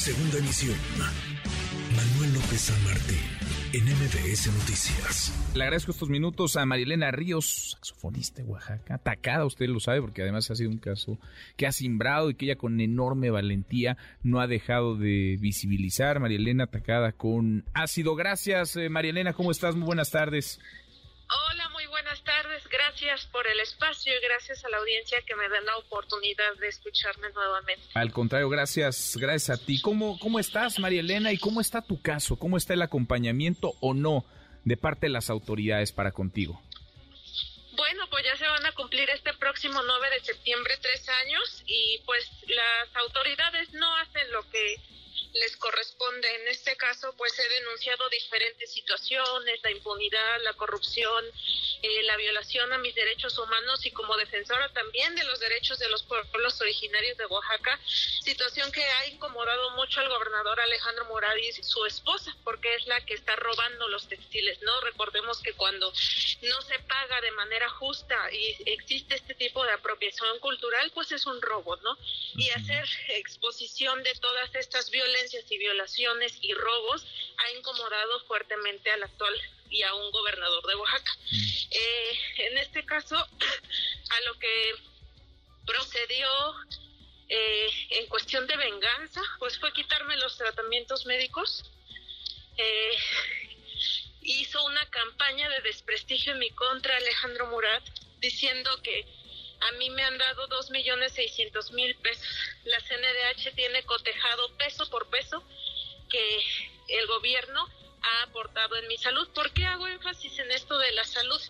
[0.00, 0.78] Segunda emisión.
[1.94, 3.18] Manuel López San Martín,
[3.74, 5.30] en MBS Noticias.
[5.54, 10.22] Le agradezco estos minutos a Marilena Ríos, saxofonista de Oaxaca, atacada, usted lo sabe, porque
[10.22, 11.18] además ha sido un caso
[11.58, 16.18] que ha simbrado y que ella con enorme valentía no ha dejado de visibilizar.
[16.18, 18.14] Marilena atacada con ácido.
[18.14, 19.76] Gracias, eh, Marilena, ¿cómo estás?
[19.76, 20.60] Muy buenas tardes.
[23.00, 26.68] Gracias por el espacio y gracias a la audiencia que me da la oportunidad de
[26.68, 27.82] escucharme nuevamente.
[27.94, 29.80] Al contrario, gracias, gracias a ti.
[29.80, 31.32] ¿Cómo, cómo estás, María Elena?
[31.32, 32.38] ¿Y cómo está tu caso?
[32.38, 34.26] ¿Cómo está el acompañamiento o no
[34.64, 36.60] de parte de las autoridades para contigo?
[37.72, 42.02] Bueno, pues ya se van a cumplir este próximo 9 de septiembre tres años y
[42.04, 44.76] pues las autoridades no hacen lo que
[45.34, 46.34] les corresponde.
[46.36, 51.24] En este caso, pues he denunciado diferentes situaciones, la impunidad, la corrupción,
[51.82, 55.88] eh, la violación a mis derechos humanos y como defensora también de los derechos de
[55.88, 57.78] los pueblos originarios de Oaxaca,
[58.22, 63.04] situación que ha incomodado mucho al gobernador Alejandro Morales y su esposa, porque es la
[63.04, 64.80] que está robando los textiles, ¿no?
[64.82, 65.92] Recordemos que cuando
[66.42, 71.26] no se paga de manera justa y existe este tipo de apropiación cultural, pues es
[71.26, 71.96] un robo, ¿no?
[72.36, 75.19] Y hacer exposición de todas estas violencias
[75.50, 77.04] y violaciones y robos
[77.36, 79.34] ha incomodado fuertemente al actual
[79.68, 81.12] y a un gobernador de Oaxaca.
[81.30, 81.36] Mm.
[81.70, 83.16] Eh, en este caso,
[84.10, 84.74] a lo que
[85.66, 86.28] procedió
[87.28, 91.64] eh, en cuestión de venganza, pues fue quitarme los tratamientos médicos.
[92.56, 92.96] Eh,
[94.22, 97.82] hizo una campaña de desprestigio en mi contra, Alejandro Murat,
[98.18, 99.06] diciendo que
[99.60, 102.26] a mí me han dado dos millones seiscientos mil pesos.
[102.64, 105.42] La CNDH tiene cotejado peso por peso
[106.08, 106.44] que
[106.88, 107.68] el gobierno
[108.02, 109.28] ha aportado en mi salud.
[109.34, 111.40] ¿Por qué hago énfasis en esto de la salud?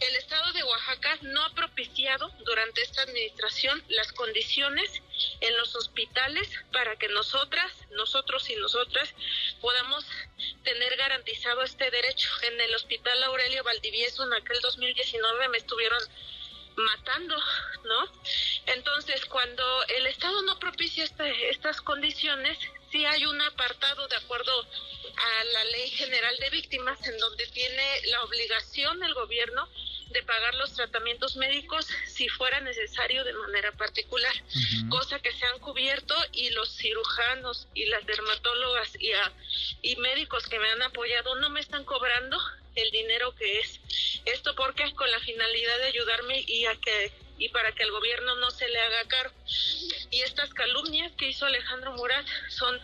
[0.00, 5.02] El Estado de Oaxaca no ha propiciado durante esta administración las condiciones
[5.40, 9.14] en los hospitales para que nosotras, nosotros y nosotras
[9.60, 10.04] podamos
[10.62, 12.30] tener garantizado este derecho.
[12.42, 16.02] En el Hospital Aurelio Valdivieso en aquel 2019 me estuvieron
[16.78, 17.36] matando,
[17.84, 18.08] ¿no?
[18.66, 22.58] Entonces, cuando el Estado no propicia este, estas condiciones,
[22.90, 24.52] sí hay un apartado de acuerdo
[25.16, 29.68] a la Ley General de Víctimas en donde tiene la obligación el gobierno
[30.10, 34.32] de pagar los tratamientos médicos si fuera necesario de manera particular,
[34.88, 39.10] cosa que se han cubierto y los cirujanos y las dermatólogas y,
[39.82, 42.38] y médicos que me han apoyado no me están cobrando
[42.82, 43.80] el dinero que es.
[44.24, 48.34] Esto porque con la finalidad de ayudarme y a que y para que el gobierno
[48.36, 49.34] no se le haga cargo.
[50.10, 52.80] Y estas calumnias que hizo Alejandro Murat son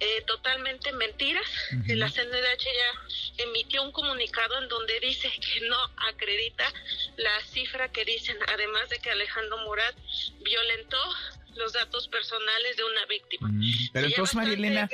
[0.00, 1.46] eh, totalmente mentiras.
[1.86, 5.76] La CNDH ya emitió un comunicado en donde dice que no
[6.08, 6.72] acredita
[7.16, 9.94] la cifra que dicen, además de que Alejandro Murat
[10.40, 10.98] violentó
[11.54, 13.50] los datos personales de una víctima.
[13.92, 14.88] Pero entonces, Marilena,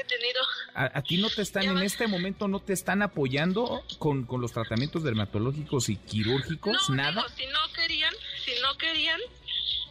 [0.79, 4.53] a, ti no te están, en este momento, no te están apoyando con, con los
[4.53, 7.27] tratamientos dermatológicos y quirúrgicos, nada.
[7.37, 9.21] si no querían, si no querían,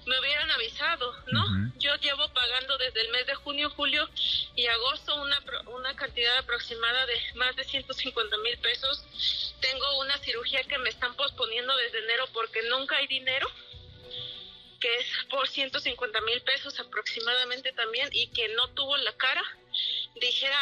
[0.05, 1.73] me hubieran avisado, ¿no?
[1.77, 4.09] Yo llevo pagando desde el mes de junio, julio
[4.55, 5.37] y agosto una,
[5.75, 9.03] una cantidad aproximada de más de 150 mil pesos.
[9.59, 13.49] Tengo una cirugía que me están posponiendo desde enero porque nunca hay dinero
[14.79, 19.43] que es por 150 mil pesos aproximadamente también y que no tuvo la cara,
[20.19, 20.59] dijera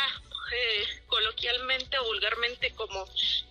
[0.52, 3.04] eh, coloquialmente o vulgarmente como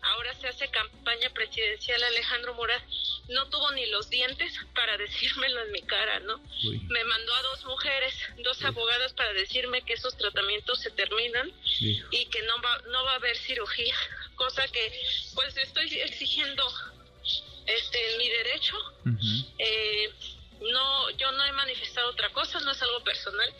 [0.02, 2.82] ahora se hace campaña presidencial Alejandro Murat,
[3.28, 6.40] no tuvo ni los dientes para decírmelo en mi cara, ¿no?
[6.88, 8.14] Me mandó a dos mujeres,
[8.44, 11.52] dos abogadas para decirme que esos tratamientos se terminan
[12.10, 13.96] y que no va, no va a haber cirugía,
[14.36, 14.92] cosa que
[15.34, 16.64] pues estoy exigiendo
[17.66, 18.76] este mi derecho.
[19.58, 20.12] eh,
[20.60, 23.52] no, yo no he manifestado otra cosa, no es algo personal.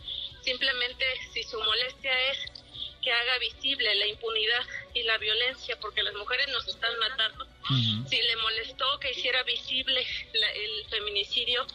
[0.45, 2.39] Simplemente si su molestia es
[3.03, 7.47] que haga visible la impunidad y la violencia, porque las mujeres nos están matando.
[8.09, 11.67] Si le molestó que hiciera visible el feminicidio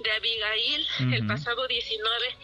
[0.00, 2.36] de Abigail el pasado 19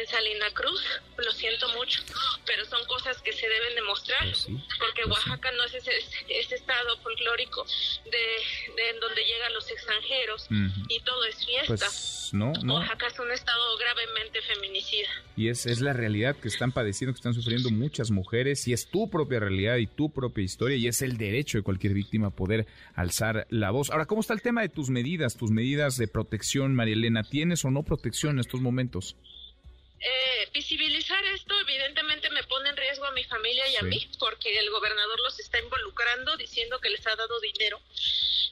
[0.00, 0.82] en Salina Cruz,
[1.16, 2.02] lo siento mucho,
[2.46, 4.46] pero son cosas que se deben demostrar, pues
[4.78, 7.64] porque pues Oaxaca no es ese, estado folclórico
[8.04, 10.46] de, en donde llegan los extranjeros
[10.88, 11.66] y todo es fiesta.
[11.66, 12.74] Pues no, no.
[12.74, 15.08] Oaxaca es un estado gravemente feminicida.
[15.36, 18.88] Y es, es la realidad que están padeciendo, que están sufriendo muchas mujeres, y es
[18.88, 22.66] tu propia realidad y tu propia historia, y es el derecho de cualquier víctima poder
[22.94, 23.90] alzar la voz.
[23.90, 27.22] Ahora, ¿cómo está el tema de tus medidas, tus medidas de protección, María Elena?
[27.22, 29.16] ¿Tienes o no protección en estos momentos?
[30.06, 34.58] Eh, visibilizar esto evidentemente me pone en riesgo a mi familia y a mí porque
[34.58, 37.80] el gobernador los está involucrando diciendo que les ha dado dinero.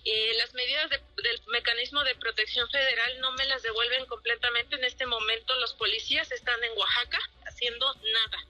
[0.02, 4.76] y las medidas del mecanismo de protección federal no me las devuelven completamente.
[4.76, 8.46] En este momento los policías están en Oaxaca haciendo nada.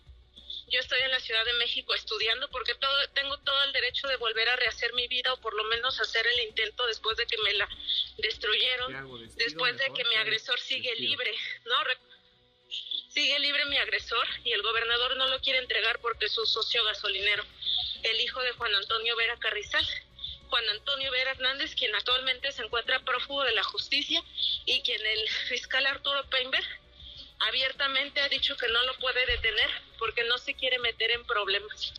[0.69, 4.16] Yo estoy en la Ciudad de México estudiando porque todo, tengo todo el derecho de
[4.16, 7.37] volver a rehacer mi vida o por lo menos hacer el intento después de que
[7.38, 7.69] me la
[8.19, 11.34] destruyeron, después de que mi agresor sigue libre,
[11.66, 11.84] ¿no?
[13.12, 16.82] Sigue libre mi agresor y el gobernador no lo quiere entregar porque es su socio
[16.85, 17.44] gasolinero,
[18.03, 19.87] el hijo de Juan Antonio Vera Carrizal.
[20.49, 24.23] Juan Antonio Vera Hernández, quien actualmente se encuentra prófugo de la justicia
[24.64, 26.67] y quien el fiscal Arturo Peinberg
[27.41, 31.93] abiertamente ha dicho que no lo puede detener porque no se quiere meter en problemas.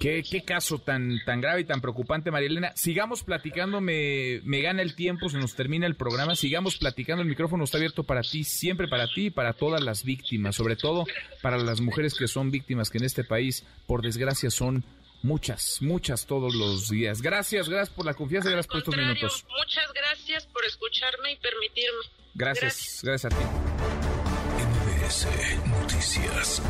[0.00, 2.72] Qué, qué caso tan, tan grave y tan preocupante, María Elena.
[2.74, 6.34] Sigamos platicando, me, me gana el tiempo, se nos termina el programa.
[6.34, 10.02] Sigamos platicando, el micrófono está abierto para ti, siempre para ti y para todas las
[10.02, 11.04] víctimas, sobre todo
[11.42, 14.86] para las mujeres que son víctimas, que en este país, por desgracia, son
[15.22, 17.20] muchas, muchas todos los días.
[17.20, 19.44] Gracias, gracias por la confianza, gracias por estos minutos.
[19.50, 22.04] Muchas gracias por escucharme y permitirme.
[22.32, 23.44] Gracias, gracias, gracias a ti.
[24.64, 25.26] MBS
[25.68, 26.62] Noticias.